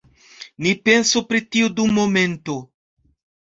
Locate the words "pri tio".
1.29-1.69